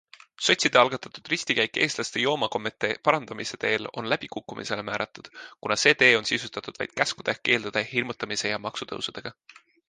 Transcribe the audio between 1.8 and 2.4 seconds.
eestlaste